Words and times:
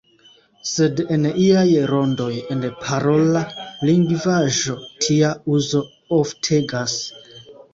Sed 0.67 1.01
en 1.15 1.25
iaj 1.41 1.65
rondoj, 1.91 2.31
en 2.55 2.65
parola 2.85 3.43
lingvaĵo, 3.91 4.79
tia 5.05 5.31
uzo 5.59 5.83
oftegas. 6.23 6.99